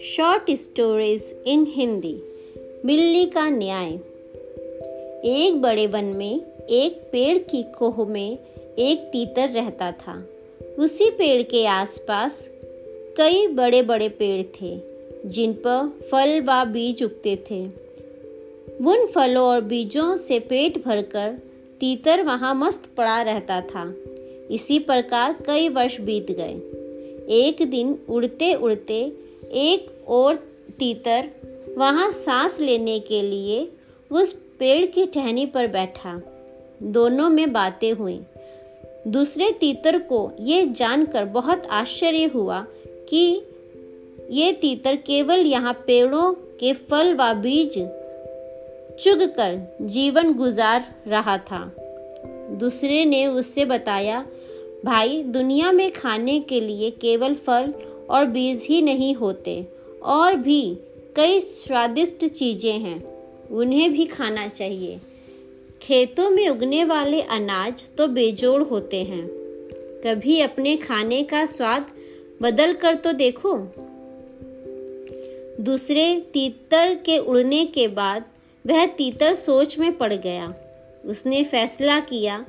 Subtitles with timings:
[0.00, 2.22] Short stories in Hindi
[2.86, 3.92] बिल्ली का न्याय।
[5.24, 8.38] एक बड़े वन में एक पेड़ की कोह में
[8.78, 10.28] एक तीतर रहता था।
[10.78, 12.48] उसी पेड़ के आसपास
[13.16, 14.80] कई बड़े बड़े पेड़ थे,
[15.26, 17.86] जिन पर फल व बीज उगते थे।
[18.86, 21.38] उन फलों और बीजों से पेट भरकर
[21.80, 23.94] तीतर वहाँ मस्त पड़ा रहता था।
[24.50, 26.54] इसी प्रकार कई वर्ष बीत गए।
[27.28, 29.12] एक दिन उड़ते उड़ते
[29.52, 30.36] एक और
[30.78, 31.30] तीतर
[31.78, 33.70] वहाँ सांस लेने के लिए
[34.10, 36.22] उस पेड़ की टहनी पर बैठा।
[36.82, 38.20] दोनों में बातें हुई।
[39.08, 42.66] दूसरे तीतर को यह जानकर बहुत आश्चर्य हुआ
[43.08, 43.42] कि
[44.30, 47.78] ये तीतर केवल यहाँ पेड़ों के फल व बीज
[49.00, 51.74] चुग कर जीवन गुजार रहा था।
[52.52, 54.26] दूसरे ने उससे बताया,
[54.84, 57.74] भाई, दुनिया में खाने के लिए केवल फल
[58.10, 59.66] और बीज ही नहीं होते,
[60.02, 60.78] और भी
[61.16, 63.04] कई स्वादिष्ट चीज़ें हैं,
[63.48, 64.98] उन्हें भी खाना चाहिए।
[65.82, 69.26] खेतों में उगने वाले अनाज तो बेजोड़ होते हैं।
[70.04, 71.86] कभी अपने खाने का स्वाद
[72.42, 73.58] बदल कर तो देखो।
[75.60, 78.24] दूसरे तीतर के उड़ने के बाद
[78.66, 80.54] वह तीतर सोच में पड़ गया।
[81.04, 82.44] उसने फैसला किया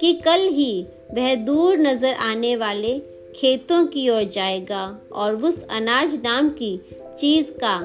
[0.00, 2.98] कि कल ही वह दूर नज़र आने वाले
[3.36, 6.80] खेतों की ओर जाएगा और उस अनाज नाम की
[7.18, 7.76] चीज़ का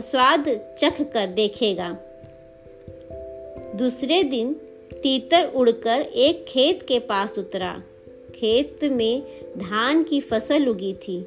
[0.00, 1.88] स्वाद चख कर देखेगा।
[3.76, 4.52] दूसरे दिन
[4.92, 7.82] तीतर उड़कर एक खेत के पास उतरा।
[8.34, 9.22] खेत में
[9.58, 11.20] धान की फ़सल उगी थी।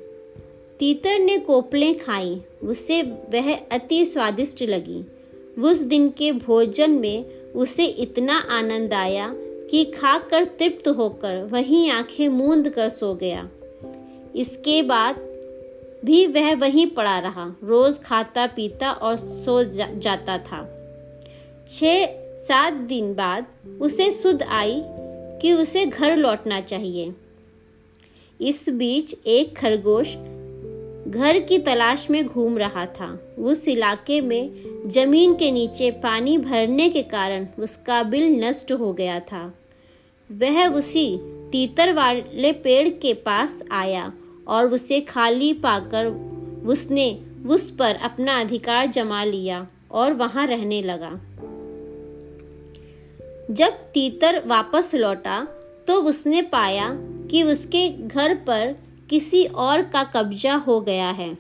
[0.79, 5.03] तीतर ने कोपलें खाई। उससे वह अति स्वादिष्ट लगी।
[5.59, 9.35] उस दिन के भोजन में उसे इतना आनंद आया
[9.71, 13.49] कि खाकर तृप्त होकर वहीं आँखें मूंद कर सो गया।
[14.35, 15.15] इसके बाद
[16.05, 20.77] भी वह वहीं पड़ा रहा रोज खाता पीता और सो जा, जाता था।
[21.69, 22.05] छह
[22.41, 23.45] सात दिन बाद
[23.81, 24.81] उसे सुध आई
[25.41, 27.13] कि उसे घर लौटना चाहिए।
[28.41, 30.13] इस बीच एक खरगोश
[31.13, 33.07] घर की तलाश में घूम रहा था।
[33.39, 39.19] उस इलाके में ज़मीन के नीचे पानी भरने के कारण उसका बिल नष्ट हो गया
[39.19, 39.43] था।
[40.29, 41.17] वह उसी
[41.51, 44.11] तीतर वाले पेड़ के पास आया
[44.47, 46.07] और उसे खाली पाकर
[46.65, 51.11] उसने उस पर अपना अधिकार जमा लिया और वहाँ रहने लगा।
[53.51, 55.41] जब तीतर वापस लौटा
[55.87, 56.89] तो उसने पाया
[57.31, 58.75] कि उसके घर पर
[59.13, 61.37] किसी और का कब्जा हो गया है।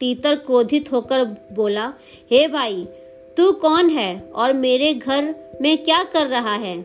[0.00, 1.92] तीतर क्रोधित होकर बोला,
[2.30, 2.86] हे hey भाई,
[3.36, 6.82] तू कौन है और मेरे घर में क्या कर रहा है?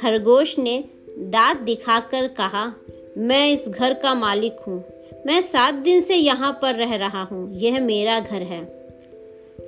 [0.00, 0.84] खरगोश ने
[1.18, 2.74] दांत दिखाकर कहा,
[3.18, 4.84] मैं इस घर का मालिक हूँ।
[5.26, 8.64] मैं सात दिन से यहाँ पर रह रहा हूँ। यह मेरा घर है।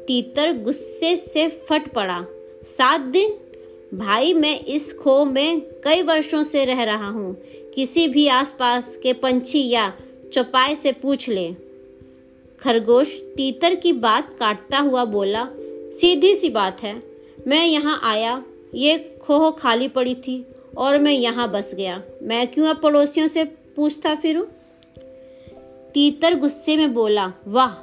[0.06, 2.26] तीतर गुस्से से फट पड़ा।
[2.64, 3.34] सात दिन?
[3.94, 7.36] भाई, मैं इस खो में कई वर्षों से रह रहा हूँ।
[7.74, 9.92] किसी भी आसपास के पंछी या
[10.32, 11.54] चौपाए से पूछ ले।
[12.60, 15.48] खरगोश तीतर की बात काटता हुआ बोला,
[15.92, 17.02] सीधी सी बात है।
[17.46, 18.44] मैं यहाँ आया।
[18.74, 20.46] ये खोह खाली पड़ी थी
[20.76, 24.44] और मैं यहाँ बस गया। मैं क्यों अब पड़ोसियों से पूछता फिरूं?
[25.94, 27.74] तीतर गुस्से में बोला, वाह,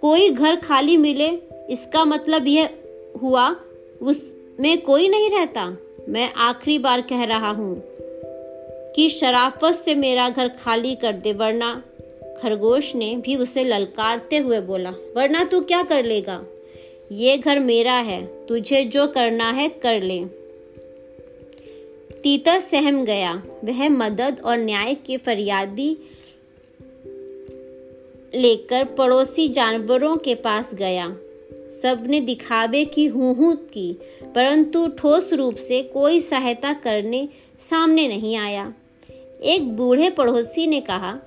[0.00, 1.28] कोई घर खाली मिले,
[1.70, 2.70] इसका मतलब यह
[3.22, 3.56] हुआ,
[4.02, 5.76] उसमें कोई नहीं रहता।
[6.08, 7.82] मैं आखिरी बार कह रहा हूँ।
[8.96, 11.82] कि शराफत से मेरा घर खाली कर दे, वरना
[12.42, 16.44] खरगोश ने भी उसे ललकारते हुए बोला, वरना तू क्या कर लेगा?
[17.12, 20.24] ये घर मेरा है, तुझे जो करना है कर ले.
[22.22, 25.96] तीतर सहम गया। वह मदद और न्याय के फरियादी
[28.34, 31.16] लेकर पड़ोसी जानवरों के पास गया।
[31.82, 33.98] सबने दिखावे की हूँ की,
[34.34, 37.28] परंतु ठोस रूप से कोई सहायता करने
[37.70, 38.74] सामने नहीं आया।
[39.40, 41.18] एक बूढ़े पड़ोसी ने कहा,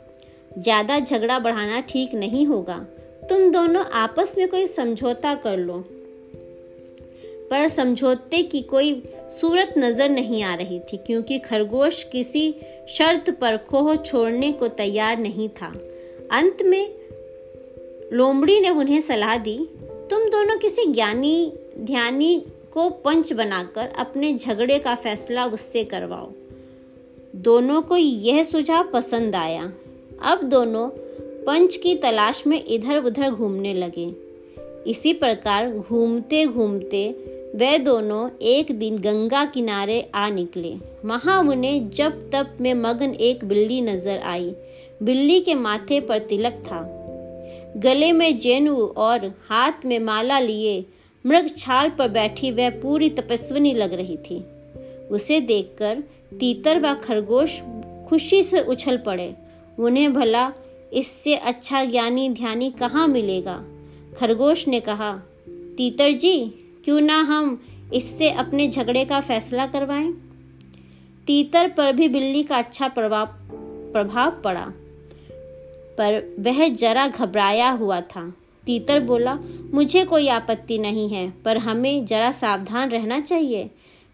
[0.58, 2.78] ज़्यादा झगड़ा बढ़ाना ठीक नहीं होगा।
[3.30, 5.84] तुम दोनों आपस में कोई समझौता कर लो।
[7.52, 12.56] पर समझौते की कोई सूरत नज़र नहीं आ रही थी, क्योंकि खरगोश किसी
[12.90, 15.74] शर्त पर खोह छोड़ने को तैयार नहीं था।
[16.32, 16.96] अंत में
[18.14, 19.58] लोमड़ी ने उन्हें सलाह दी,
[20.10, 26.32] तुम दोनों किसी ज्ञानी, ध्यानी को पंच बनाकर अपने झगड़े का फैसला उससे करवाओ।
[27.40, 29.72] दोनों को यह सुझाव पसंद आया।
[30.22, 30.90] अब दोनों
[31.46, 34.08] पंच की तलाश में इधर उधर घूमने लगे।
[34.88, 37.16] इसी प्रकार घूमते घूमते
[37.56, 40.74] वे दोनों एक दिन गंगा किनारे आ निकले।
[41.06, 44.54] वहाँ उन्हें जब तप में मगन एक बिल्ली नज़र आई।
[45.04, 46.86] बिल्ली के माथे पर तिलक था।
[47.78, 50.86] गले में जेनु और हाथ में माला लिए
[51.26, 54.46] मृग छाल पर बैठी वह पूरी तपस्विनी लग रही थी।
[55.12, 57.60] उसे देखकर तीतर व खरगोश
[58.10, 59.36] खुशी से उछल पड़े।
[59.80, 60.52] उन्हें भला,
[60.94, 63.64] इससे अच्छा ज्ञानी ध्यानी कहाँ मिलेगा?
[64.18, 65.12] खरगोश ने कहा,
[65.78, 66.38] तीतर जी,
[66.86, 67.62] क्यों ना हम
[67.94, 70.12] इससे अपने झगड़े का फैसला करवाएँ?
[71.28, 73.28] तीतर पर भी बिल्ली का अच्छा प्रभाव
[73.94, 74.66] प्रभाव पड़ा,
[75.98, 78.34] पर वह जरा घबराया हुआ था।
[78.66, 79.38] तीतर बोला,
[79.74, 83.70] मुझे कोई आपत्ति नहीं है, पर हमें जरा सावधान रहना चाहिए।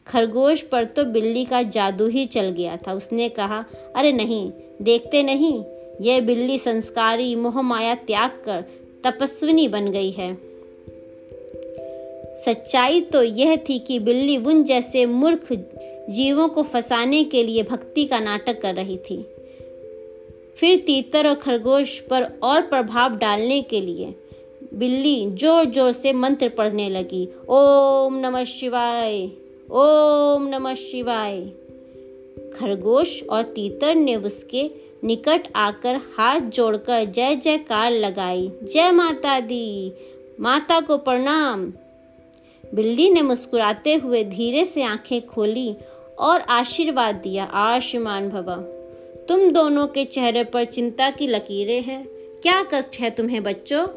[0.08, 3.64] खरगोश पर तो बिल्ली का जादू ही चल गया था। उसने कहा,
[3.96, 5.64] अरे नहीं, देखते नहीं,
[6.02, 8.64] यह बिल्ली संस्कारी मोह माया त्याग कर
[9.04, 10.34] तपस्विनी बन गई है।
[12.36, 15.52] सच्चाई तो यह थी कि बिल्ली उन जैसे मूर्ख
[16.10, 19.22] जीवों को फंसाने के लिए भक्ति का नाटक कर रही थी।
[20.58, 24.14] फिर तीतर और खरगोश पर और प्रभाव डालने के लिए
[24.74, 29.28] बिल्ली ज़ोर ज़ोर से मंत्र पढ़ने लगी। ओम नमः शिवाय।
[29.72, 31.42] ओम नमः शिवाय।
[32.60, 34.72] खरगोश और तीतर ने उसके
[35.04, 39.94] निकट आकर हाथ जोड़कर जय जयकार लगाई। जय माता दी।
[40.40, 41.74] माता को प्रणाम।
[42.74, 45.76] बिल्ली ने मुस्कुराते हुए धीरे से आँखें खोली
[46.20, 48.58] और आशीर्वाद दिया। आयुष्मान भवा,
[49.30, 52.08] तुम दोनों के चेहरे पर चिंता की लकीरें हैं।
[52.44, 53.88] क्या कष्ट है तुम्हें बच्चों?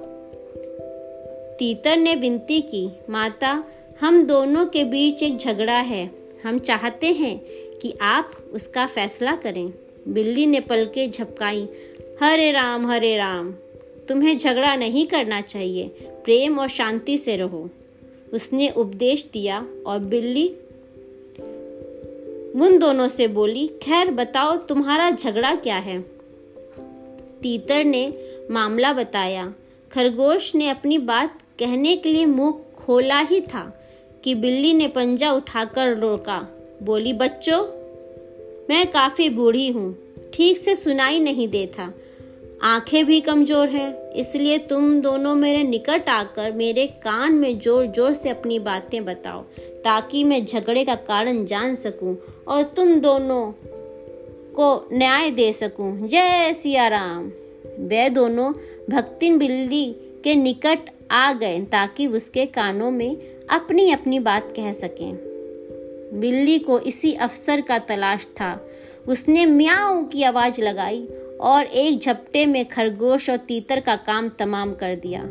[1.56, 3.64] तीतर ने विनती की, माता
[4.00, 6.10] हम दोनों के बीच एक झगड़ा है।
[6.44, 7.38] हम चाहते हैं
[7.82, 9.72] कि आप उसका फैसला करें।
[10.08, 11.68] बिल्ली ने पलके झपकाई,
[12.22, 13.52] हरे राम हरे राम,
[14.08, 17.70] तुम्हें झगड़ा नहीं करना चाहिए। प्रेम और शांति से रहो।
[18.32, 20.48] उसने उपदेश दिया और बिल्ली
[22.60, 26.00] उन दोनों से बोली, खैर, बताओ तुम्हारा झगड़ा क्या है?
[27.42, 28.12] तीतर ने
[28.50, 29.54] मामला बताया।
[29.92, 33.74] खरगोश ने अपनी बात कहने के लिए मुँह खोला ही था।
[34.24, 36.38] कि बिल्ली ने पंजा उठाकर रोका।
[36.82, 37.62] बोली, बच्चों,
[38.70, 39.96] मैं काफ़ी बूढ़ी हूँ।
[40.34, 41.92] ठीक से सुनाई नहीं देता।
[42.62, 48.12] आँखें भी कमज़ोर हैं, इसलिए तुम दोनों मेरे निकट आकर मेरे कान में ज़ोर ज़ोर
[48.14, 49.42] से अपनी बातें बताओ,
[49.84, 52.16] ताकि मैं झगड़े का कारण जान सकूँ
[52.48, 53.50] और तुम दोनों
[54.54, 57.30] को न्याय दे सकूँ। जय सिया राम
[57.80, 58.52] वे दोनों
[58.90, 59.84] भक्तिन बिल्ली
[60.24, 63.16] के निकट आ गए, ताकि उसके कानों में
[63.50, 65.12] अपनी अपनी बात कह सकें।
[66.20, 68.60] बिल्ली को इसी अवसर का तलाश था।
[69.08, 71.06] उसने म्याऊ की आवाज़ लगाई
[71.40, 75.22] और एक झपटे में खरगोश और तीतर का काम तमाम कर दिया।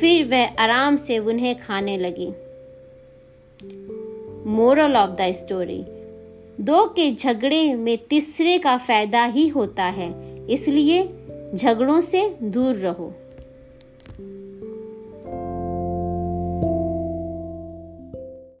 [0.00, 2.28] फिर वह आराम से उन्हें खाने लगी।
[4.50, 5.84] मोरल ऑफ़ द स्टोरी
[6.60, 10.10] दो के झगड़े में तीसरे का फ़ायदा ही होता है,
[10.46, 11.02] इसलिए
[11.54, 13.12] झगड़ों से दूर रहो।